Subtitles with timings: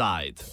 [0.00, 0.44] Inside.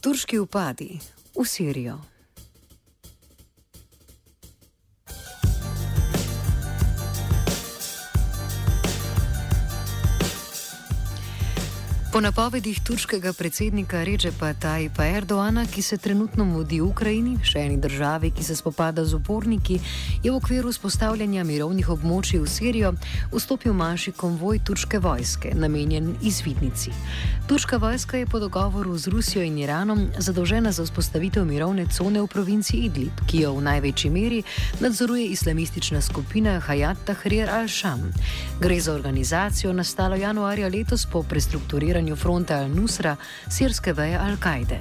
[0.00, 0.98] Turški upadi
[1.36, 1.98] v Sirijo.
[12.20, 17.78] Po napovedih turškega predsednika Režepa Tajpa Erdoana, ki se trenutno mudi v Ukrajini, še eni
[17.80, 19.78] državi, ki se spopada z uporniki,
[20.20, 22.90] je v okviru spostavljanja mirovnih območij v Sirijo
[23.32, 26.92] vstopil manjši konvoj turške vojske, namenjen izvidnici.
[27.48, 32.28] Turška vojska je po dogovoru z Rusijo in Iranom zadolžena za vzpostavitev mirovne cone v
[32.28, 34.42] provinci Idlib, ki jo v največji meri
[34.84, 38.12] nadzoruje islamistična skupina Hayat Tahrir al-Sham.
[38.60, 43.16] Gre za organizacijo nastalo januarja letos po prestrukturiranju formiranju fronta Al-Nusra,
[43.48, 44.80] sirske veje Al-Kaide.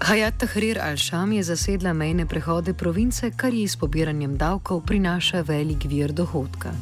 [0.00, 5.86] Hayat Tahrir al-Sham je zasedla mejne prehode province, kar ji s pobiranjem davkov prinaša velik
[5.86, 6.72] vir dohodka.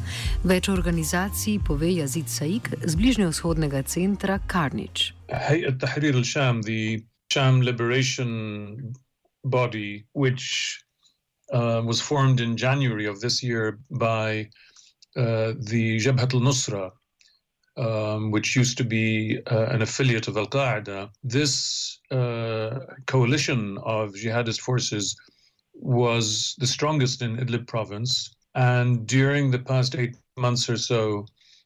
[0.43, 5.13] Več organizacij pove Yazid Saik z bližnjevzhodnega centra Carnage.
[5.29, 8.95] Hayat Tahrir al-Sham, the Sham Liberation
[9.43, 10.81] body, which
[11.51, 14.49] uh, was formed in January of this year by
[15.15, 16.91] uh, the Jabhat al Nusra,
[17.77, 21.09] um, which used to be uh, an affiliate of Al Qaeda.
[21.23, 25.15] This uh, coalition of jihadist forces
[25.73, 28.35] was the strongest in Idlib province.
[28.55, 31.25] And during the past eight months or so,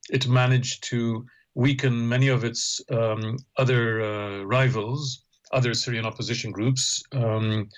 [0.09, 1.25] it managed to
[1.55, 7.03] weaken many of its um, other uh, rivals other Syrian opposition groups.
[7.13, 7.69] Um,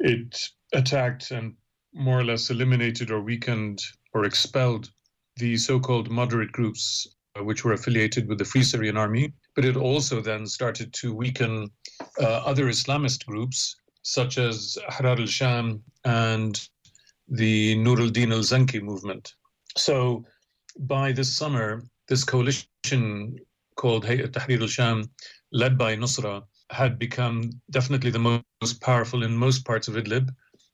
[0.00, 0.36] it
[0.72, 1.54] attacked and
[1.94, 3.80] more or less eliminated or weakened
[4.12, 4.90] or expelled
[5.36, 7.06] the so called moderate groups,
[7.38, 9.32] uh, which were affiliated with the Free Syrian Army.
[9.54, 11.70] But it also then started to weaken
[12.20, 16.68] uh, other Islamist groups, such as Ahrar al Sham and
[17.28, 19.34] the Nur al Din al Zanki movement.
[19.76, 20.24] So
[20.78, 23.38] by this summer, this coalition
[23.76, 25.10] called Hayat Tahrir al Sham,
[25.52, 30.30] led by Nusra, had become definitely the most powerful in most parts of Idlib.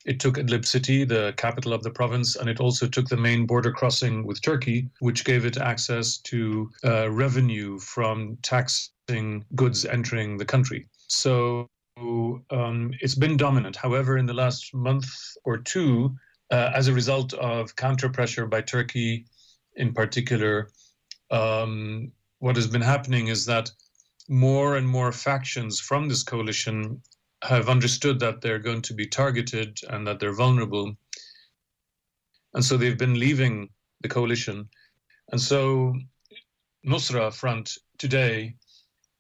[0.07, 3.47] It took Idlib city, the capital of the province, and it also took the main
[3.47, 10.39] border crossing with Turkey, which gave it access to uh, revenue from taxing goods entering
[10.39, 10.87] the country.
[11.09, 11.69] So
[12.51, 13.77] um, it's been dominant.
[13.77, 15.07] However, in the last month
[15.45, 16.17] or two,
[16.51, 19.27] uh, as a result of counter pressure by Turkey
[19.77, 20.71] in particular,
[21.31, 23.71] um, what has been happening is that
[24.29, 27.01] more and more factions from this coalition
[27.43, 30.95] have understood that they're going to be targeted and that they're vulnerable.
[32.55, 33.71] And so they've been leaving
[34.03, 34.69] the coalition.
[35.33, 35.95] And so
[36.87, 38.57] Nusra Front today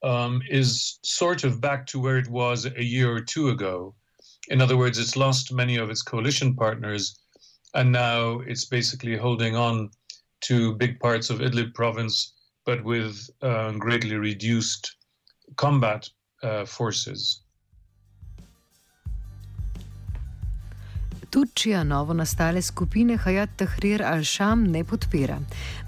[0.02, 3.94] um, is sort of back to where it was a year or two ago.
[4.48, 7.20] In other words, it's lost many of its coalition partners,
[7.74, 9.90] and now it's basically holding on
[10.42, 12.32] to big parts of Idlib province,
[12.64, 14.96] but with uh, greatly reduced
[15.56, 16.08] combat
[16.42, 17.42] uh, forces.
[21.30, 25.38] Turčija novo nastale skupine Hayat Tahrir al-Sham ne podpira.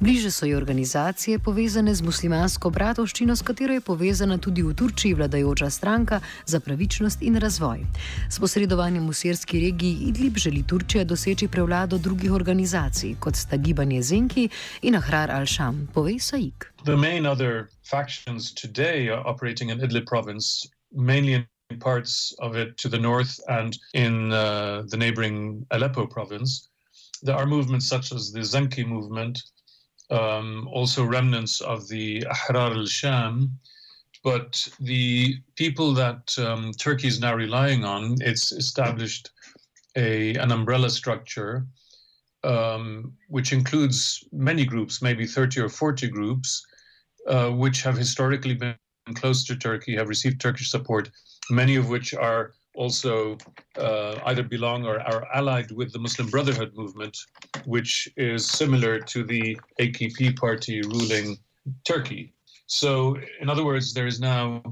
[0.00, 5.14] Bliže so ji organizacije povezane z muslimansko bratovščino, s katero je povezana tudi v Turčiji
[5.14, 7.82] vladajoča stranka za pravičnost in razvoj.
[8.30, 14.02] S posredovanjem v sirski regiji Idlib želi Turčija doseči prevlado drugih organizacij, kot sta gibanje
[14.02, 14.48] Zenki
[14.82, 16.72] in Ahrar al-Sham, pove Saik.
[16.84, 22.76] The main other factions today are operating in Idlib province, mainly in parts of it
[22.78, 26.68] to the north and in uh, the neighboring Aleppo province.
[27.22, 29.42] There are movements such as the Zenki movement,
[30.10, 33.58] um, also remnants of the Ahrar al Sham.
[34.24, 39.30] But the people that um, Turkey is now relying on, it's established
[39.96, 41.66] a, an umbrella structure
[42.44, 46.64] um, which includes many groups, maybe 30 or 40 groups,
[47.28, 48.74] uh, which have historically been
[49.14, 51.10] close to Turkey, have received Turkish support,
[51.50, 53.36] many of which are also
[53.78, 57.16] uh, either belong or are allied with the Muslim Brotherhood movement,
[57.66, 61.36] which is similar to the AKP party ruling
[61.84, 62.32] Turkey.
[62.66, 64.62] So, in other words, there is now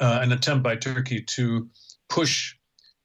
[0.00, 1.68] uh, an attempt by Turkey to
[2.08, 2.54] push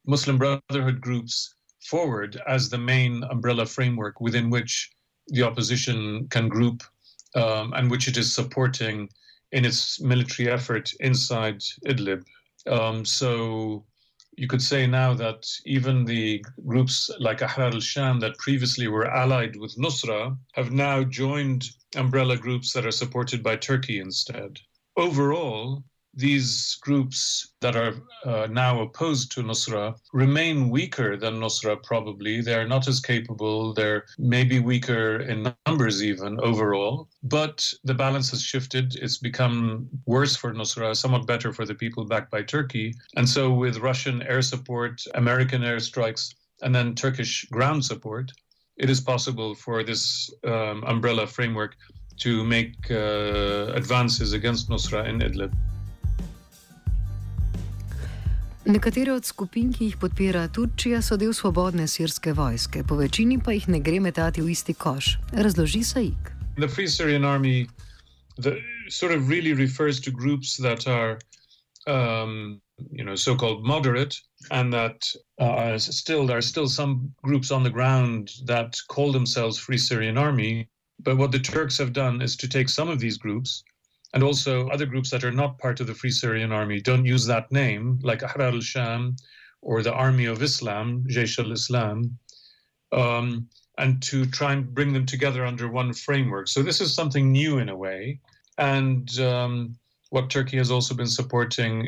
[0.05, 4.91] Muslim Brotherhood groups forward as the main umbrella framework within which
[5.27, 6.83] the opposition can group
[7.35, 9.09] um, and which it is supporting
[9.51, 12.23] in its military effort inside Idlib.
[12.67, 13.85] Um, so
[14.37, 19.07] you could say now that even the groups like Ahrar al Sham that previously were
[19.07, 21.65] allied with Nusra have now joined
[21.95, 24.59] umbrella groups that are supported by Turkey instead.
[24.95, 25.83] Overall,
[26.19, 27.93] these groups that are
[28.25, 32.41] uh, now opposed to Nusra remain weaker than Nusra, probably.
[32.41, 33.73] They're not as capable.
[33.73, 37.07] They're maybe weaker in numbers, even overall.
[37.23, 38.95] But the balance has shifted.
[38.95, 42.93] It's become worse for Nusra, somewhat better for the people backed by Turkey.
[43.15, 48.31] And so, with Russian air support, American airstrikes, and then Turkish ground support,
[48.75, 51.75] it is possible for this um, umbrella framework
[52.17, 55.53] to make uh, advances against Nusra in Idlib.
[58.69, 63.55] Nekatere od skupin, ki jih podpira Turčija, so del svobodne sirske vojske, po večini pa
[63.55, 65.07] jih ne gre metati v isti koš.
[65.33, 66.29] Razloži Saik.
[66.59, 67.65] The Free Syrian Army
[68.37, 71.17] the, sort of really refers to groups that are,
[71.87, 72.61] um,
[72.91, 74.15] you know, so-called moderate,
[74.51, 75.01] and that
[75.39, 80.17] uh, still there are still some groups on the ground that call themselves Free Syrian
[80.17, 80.69] Army.
[80.99, 83.63] But what the Turks have done is to take some of these groups
[84.13, 87.25] and also other groups that are not part of the Free Syrian Army don't use
[87.25, 89.15] that name, like Ahrar al-Sham
[89.61, 92.17] or the Army of Islam, Jaish al-Islam,
[92.91, 93.47] um,
[93.77, 96.47] and to try and bring them together under one framework.
[96.47, 98.19] So this is something new in a way.
[98.57, 99.75] And um,
[100.09, 101.87] what Turkey has also been supporting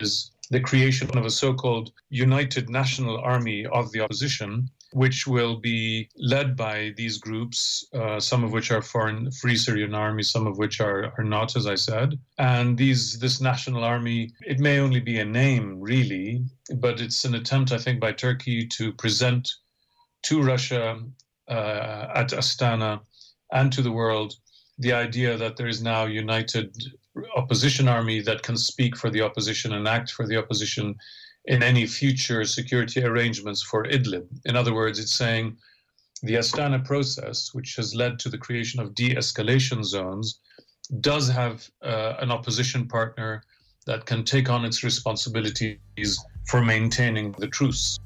[0.00, 6.08] is the creation of a so-called United National Army of the Opposition, which will be
[6.16, 10.56] led by these groups, uh, some of which are foreign free Syrian armies, some of
[10.56, 12.16] which are, are not, as I said.
[12.38, 16.44] And these this national army, it may only be a name, really,
[16.76, 19.50] but it's an attempt, I think, by Turkey to present
[20.26, 21.00] to Russia
[21.48, 23.00] uh, at Astana
[23.50, 24.34] and to the world
[24.78, 26.74] the idea that there is now united
[27.36, 30.94] opposition army that can speak for the opposition and act for the opposition
[31.46, 34.26] in any future security arrangements for Idlib.
[34.44, 35.56] In other words, it's saying
[36.22, 40.40] the Astana process, which has led to the creation of de escalation zones,
[41.00, 43.42] does have uh, an opposition partner
[43.86, 46.18] that can take on its responsibilities
[46.48, 47.98] for maintaining the truce.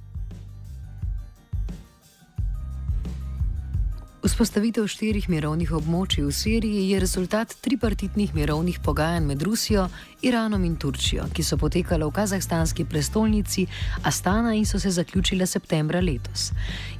[4.28, 9.86] Vzpostavitev štirih mirovnih območij v Siriji je rezultat tripartitnih mirovnih pogajanj med Rusijo,
[10.20, 13.64] Iranom in Turčijo, ki so potekale v kazahstanski prestolnici
[14.04, 16.50] Astana in so se zaključile septembra letos.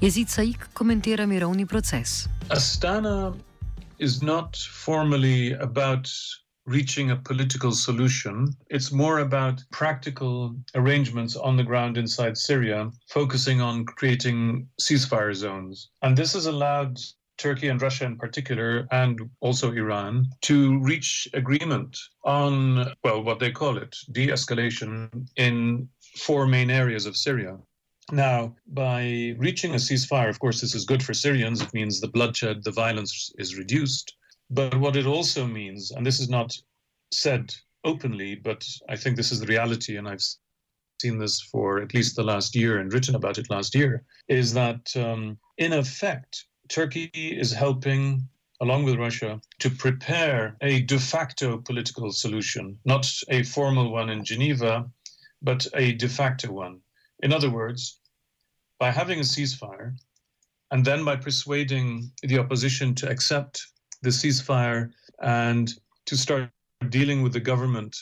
[0.00, 2.28] Jezid Saik komentira mirovni proces.
[2.48, 3.34] Astana
[3.98, 6.08] is not formally about
[6.64, 8.56] reaching a political solution.
[8.70, 15.90] It's more about practical arrangements on the ground inside Syria, focusing on creating ceasefire zones.
[16.02, 16.98] And this has allowed
[17.38, 23.52] Turkey and Russia in particular, and also Iran, to reach agreement on, well, what they
[23.52, 27.56] call it, de escalation in four main areas of Syria.
[28.11, 31.61] Now, by reaching a ceasefire, of course, this is good for Syrians.
[31.61, 34.17] It means the bloodshed, the violence is reduced.
[34.50, 36.56] But what it also means, and this is not
[37.12, 40.25] said openly, but I think this is the reality, and I've
[41.00, 44.52] seen this for at least the last year and written about it last year, is
[44.55, 48.29] that um, in effect, Turkey is helping,
[48.61, 54.25] along with Russia, to prepare a de facto political solution, not a formal one in
[54.25, 54.88] Geneva,
[55.43, 56.81] but a de facto one.
[57.23, 58.00] In other words,
[58.79, 59.97] by having a ceasefire,
[60.70, 63.67] and then by persuading the opposition to accept
[64.03, 65.72] the ceasefire and
[66.05, 66.51] to start
[66.91, 67.96] dealing with the government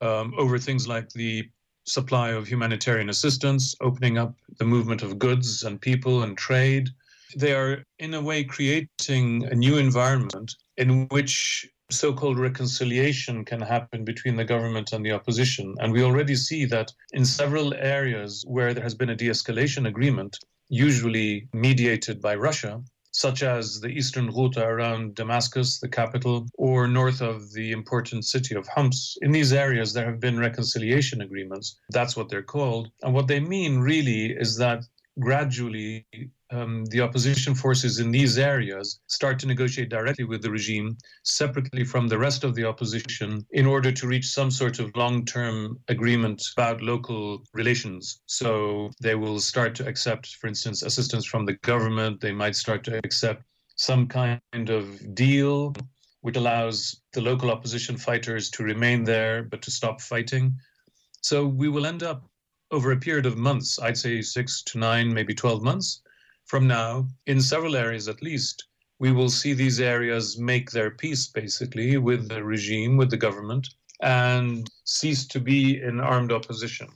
[0.00, 1.48] um, over things like the
[1.84, 6.90] supply of humanitarian assistance, opening up the movement of goods and people and trade,
[7.36, 13.60] they are, in a way, creating a new environment in which so called reconciliation can
[13.60, 15.74] happen between the government and the opposition.
[15.78, 19.88] And we already see that in several areas where there has been a de escalation
[19.88, 22.82] agreement, usually mediated by Russia,
[23.12, 28.54] such as the eastern Ghouta around Damascus, the capital, or north of the important city
[28.54, 29.16] of Homs.
[29.22, 31.78] In these areas, there have been reconciliation agreements.
[31.90, 32.90] That's what they're called.
[33.02, 34.84] And what they mean really is that
[35.18, 36.06] gradually
[36.50, 41.84] um, the opposition forces in these areas start to negotiate directly with the regime, separately
[41.84, 45.78] from the rest of the opposition, in order to reach some sort of long term
[45.88, 48.20] agreement about local relations.
[48.26, 52.20] So they will start to accept, for instance, assistance from the government.
[52.20, 53.42] They might start to accept
[53.76, 55.74] some kind of deal
[56.22, 60.52] which allows the local opposition fighters to remain there but to stop fighting.
[61.22, 62.28] So we will end up
[62.72, 66.02] over a period of months, I'd say six to nine, maybe 12 months
[66.48, 68.64] from now, in several areas at least,
[68.98, 73.68] we will see these areas make their peace basically with the regime, with the government,
[74.00, 76.88] and cease to be in armed opposition.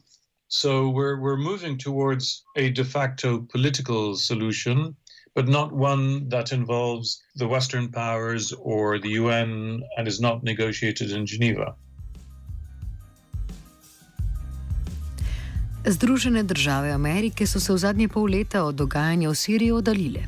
[0.48, 4.96] So we're, we're moving towards a de facto political solution,
[5.34, 11.10] but not one that involves the Western powers or the UN and is not negotiated
[11.10, 11.76] in Geneva.
[15.86, 20.20] Združene države Amerike so se v zadnje pol leta od dogajanja v Siriji oddaljile.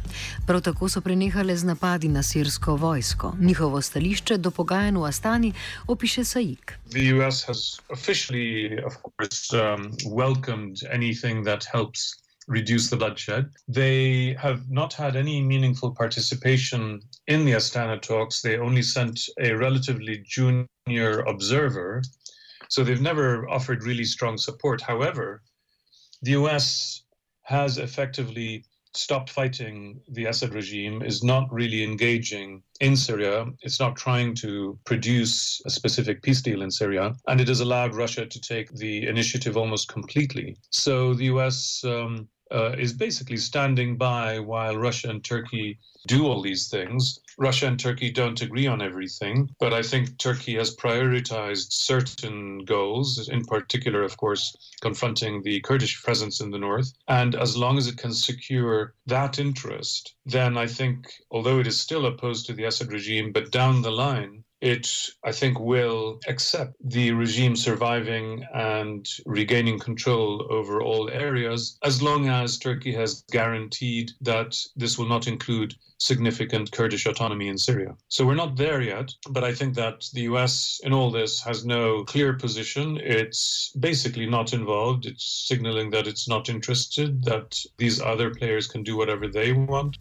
[0.47, 3.37] Prav tako so prenehale z napadi na sirsko vojsko.
[3.41, 5.53] Njihovo stališče do pogajanj v Astani
[5.87, 6.79] opiše Sajik.
[12.49, 13.45] Reduce the bloodshed.
[13.69, 18.43] They have not had any meaningful participation in the Astana talks.
[18.43, 22.03] They only sent a relatively junior observer,
[22.75, 24.81] So they've never offered really strong support.
[24.81, 25.45] However,
[26.23, 27.04] the US
[27.43, 28.64] has effectively
[28.95, 33.47] stopped fighting the Assad regime, is not really engaging in Syria.
[33.62, 37.14] It's not trying to produce a specific peace deal in Syria.
[37.28, 40.57] And it has allowed Russia to take the initiative almost completely.
[40.71, 46.41] So the US um, uh, is basically standing by while Russia and Turkey do all
[46.41, 47.19] these things.
[47.39, 53.29] Russia and Turkey don't agree on everything, but I think Turkey has prioritized certain goals,
[53.29, 56.93] in particular, of course, confronting the Kurdish presence in the north.
[57.09, 61.81] And as long as it can secure that interest, then I think, although it is
[61.81, 64.88] still opposed to the Assad regime, but down the line, it,
[65.23, 72.28] I think, will accept the regime surviving and regaining control over all areas as long
[72.30, 77.94] as Turkey has guaranteed that this will not include significant Kurdish autonomy in Syria.
[78.09, 81.66] So we're not there yet, but I think that the US in all this has
[81.66, 82.99] no clear position.
[83.02, 85.04] It's basically not involved.
[85.04, 89.99] It's signaling that it's not interested, that these other players can do whatever they want.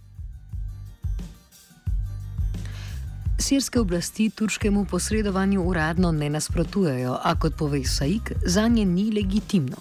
[3.44, 9.76] Sirske oblasti turškemu posredovanju uradno ne nasprotujejo, a kot pove Saik, za nje ni legitimno.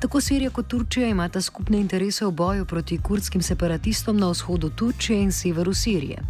[0.00, 5.22] Tako Sirija kot Turčija imata skupne interese v boju proti kurdskim separatistom na vzhodu Turčije
[5.22, 6.22] in severu Sirije.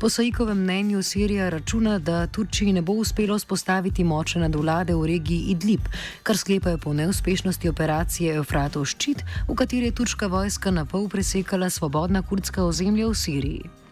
[0.00, 5.40] Po Saikovem mnenju Sirija računa, da Turčiji ne bo uspelo spostaviti močne nadvlade v regiji
[5.56, 5.88] Idlib,
[6.22, 11.70] kar sklepajo po neuspešnosti operacije Eufratov ščit, v kateri je turška vojska na pol presekala
[11.70, 13.85] svobodna kurdska ozemlja v Siriji.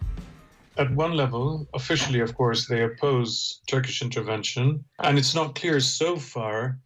[0.76, 4.84] At one level, officially, of course, they oppose Turkish intervention.
[5.02, 6.78] And it's not clear so far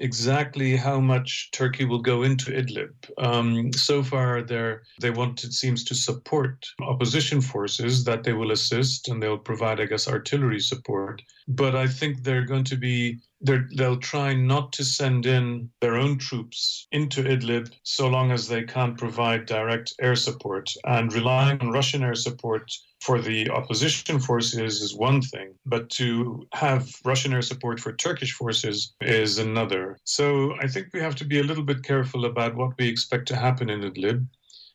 [0.00, 2.92] exactly how much Turkey will go into Idlib.
[3.18, 9.08] Um, so far, they want, it seems, to support opposition forces that they will assist
[9.08, 11.22] and they'll provide, I guess, artillery support.
[11.46, 16.18] But I think they're going to be they'll try not to send in their own
[16.18, 20.70] troops into Idlib so long as they can't provide direct air support.
[20.84, 22.70] And relying on Russian air support
[23.00, 28.32] for the opposition forces is one thing, but to have Russian air support for Turkish
[28.32, 29.98] forces is another.
[30.04, 33.26] So I think we have to be a little bit careful about what we expect
[33.28, 34.26] to happen in Idlib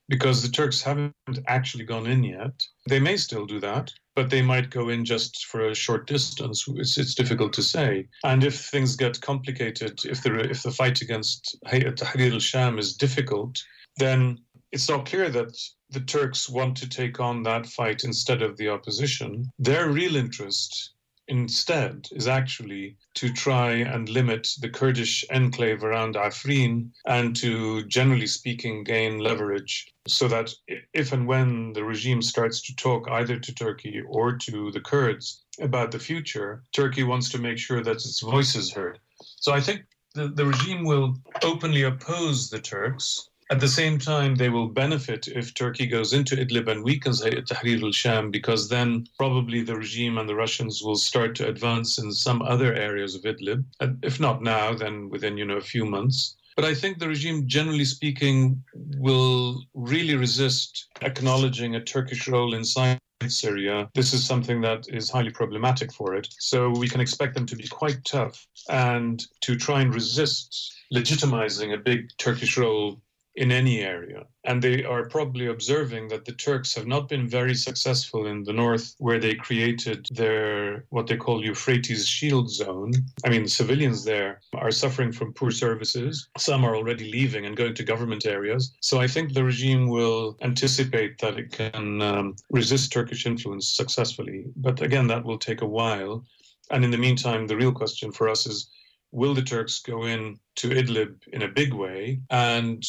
[0.09, 1.13] because the Turks haven't
[1.47, 2.63] actually gone in yet.
[2.87, 6.65] They may still do that, but they might go in just for a short distance.
[6.67, 8.07] It's, it's difficult to say.
[8.23, 13.61] And if things get complicated, if the, if the fight against Tahrir al-Sham is difficult,
[13.97, 14.39] then
[14.71, 15.57] it's not clear that
[15.89, 19.45] the Turks want to take on that fight instead of the opposition.
[19.59, 20.93] Their real interest
[21.27, 28.27] instead is actually to try and limit the Kurdish enclave around Afrin and to, generally
[28.27, 30.53] speaking, gain leverage so that
[30.93, 35.43] if and when the regime starts to talk either to Turkey or to the Kurds
[35.59, 38.99] about the future, Turkey wants to make sure that its voice is heard.
[39.21, 39.81] So I think
[40.13, 45.27] the, the regime will openly oppose the Turks at the same time, they will benefit
[45.27, 50.27] if Turkey goes into Idlib and weakens Tahrir al-Sham, because then probably the regime and
[50.27, 53.63] the Russians will start to advance in some other areas of Idlib.
[54.03, 56.35] If not now, then within you know a few months.
[56.57, 58.61] But I think the regime, generally speaking,
[58.97, 63.89] will really resist acknowledging a Turkish role inside Syria.
[63.93, 66.27] This is something that is highly problematic for it.
[66.39, 71.73] So we can expect them to be quite tough and to try and resist legitimizing
[71.73, 73.01] a big Turkish role
[73.37, 74.25] in any area.
[74.45, 78.53] And they are probably observing that the Turks have not been very successful in the
[78.53, 82.91] north, where they created their what they call Euphrates Shield Zone.
[83.23, 86.27] I mean, civilians there are suffering from poor services.
[86.37, 88.75] Some are already leaving and going to government areas.
[88.81, 94.45] So I think the regime will anticipate that it can um, resist Turkish influence successfully.
[94.55, 96.25] But again, that will take a while.
[96.71, 98.69] And in the meantime, the real question for us is
[99.11, 102.19] will the Turks go in to Idlib in a big way?
[102.29, 102.83] And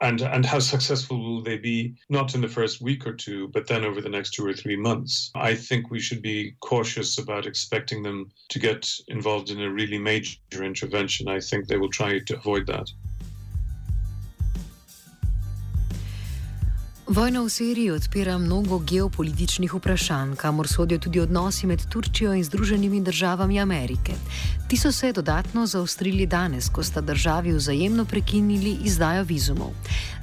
[0.00, 1.94] and and how successful will they be?
[2.08, 4.76] Not in the first week or two but then over the next two or three
[4.76, 5.30] months.
[5.34, 9.98] I think we should be cautious about expecting them to get involved in a really
[9.98, 11.28] major intervention.
[11.28, 12.90] I think they will try to avoid that
[17.06, 23.00] Vojna v Siriji odpira mnogo geopolitičnih vprašanj, kamor sodijo tudi odnosi med Turčijo in Združenimi
[23.00, 24.12] državami Amerike.
[24.68, 29.70] Ti so se dodatno zaostrili danes, ko sta državi vzajemno prekinili izdajo vizumov.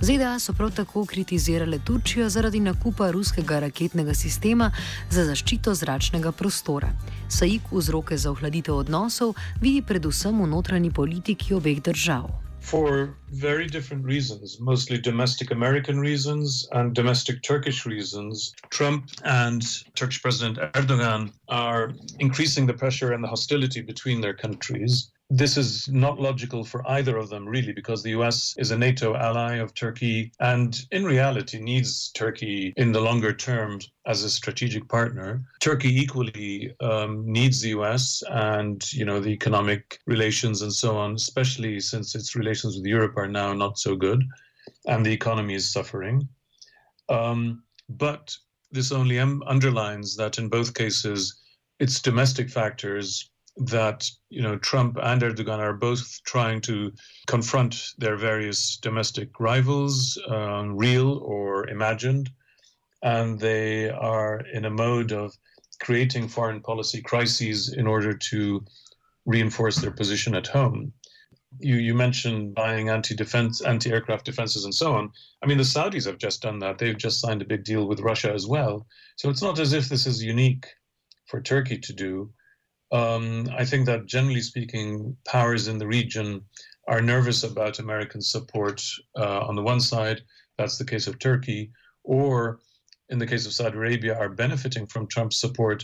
[0.02, 4.72] ZDA so prav tako kritizirale Turčijo zaradi nakupa ruskega raketnega sistema
[5.10, 6.92] za zaščito zračnega prostora.
[7.30, 12.53] Sajik vzroke za ohladitev odnosov vidi predvsem v notranji politiki obeh držav.
[12.64, 18.54] For very different reasons, mostly domestic American reasons and domestic Turkish reasons.
[18.70, 19.62] Trump and
[19.96, 25.90] Turkish President Erdogan are increasing the pressure and the hostility between their countries this is
[25.90, 29.74] not logical for either of them, really, because the US is a NATO ally of
[29.74, 35.44] Turkey and in reality needs Turkey in the longer term as a strategic partner.
[35.60, 41.16] Turkey equally um, needs the US and, you know, the economic relations and so on,
[41.16, 44.24] especially since its relations with Europe are now not so good
[44.86, 46.28] and the economy is suffering.
[47.10, 48.36] Um, but
[48.72, 51.42] this only underlines that in both cases,
[51.80, 56.92] it's domestic factors that you know Trump and Erdogan are both trying to
[57.28, 62.32] confront their various domestic rivals, um, real or imagined,
[63.04, 65.34] and they are in a mode of
[65.82, 68.64] creating foreign policy crises in order to
[69.26, 70.94] reinforce their position at home.
[71.60, 75.12] You, you mentioned buying anti-defense, anti-aircraft defenses, and so on.
[75.44, 76.78] I mean, the Saudis have just done that.
[76.78, 78.88] They've just signed a big deal with Russia as well.
[79.18, 80.66] So it's not as if this is unique
[81.28, 82.32] for Turkey to do.
[82.94, 86.46] Um, I think that generally speaking, powers in the region
[86.88, 88.84] are nervous about American support
[89.18, 90.22] uh, on the one side,
[90.58, 91.72] that's the case of Turkey,
[92.04, 92.60] or
[93.10, 95.84] in the case of Saudi Arabia, are benefiting from Trump's support,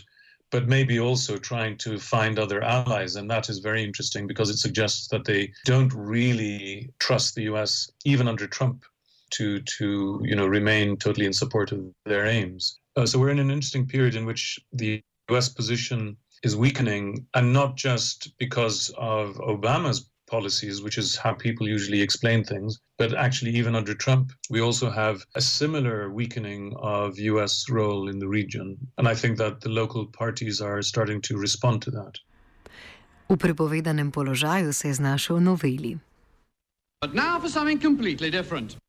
[0.52, 3.16] but maybe also trying to find other allies.
[3.16, 7.90] And that is very interesting because it suggests that they don't really trust the US,
[8.04, 8.84] even under Trump,
[9.30, 12.78] to, to you know, remain totally in support of their aims.
[12.96, 17.52] Uh, so we're in an interesting period in which the US position is weakening, and
[17.52, 23.50] not just because of Obama's policies, which is how people usually explain things, but actually,
[23.50, 28.76] even under Trump, we also have a similar weakening of US role in the region.
[28.96, 32.14] And I think that the local parties are starting to respond to that.
[33.30, 35.98] V prepovedanem položaju se je znašel noveli.
[37.00, 38.76] But now for something completely different.